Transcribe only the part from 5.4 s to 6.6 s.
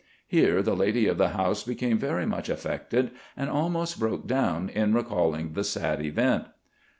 the sad event.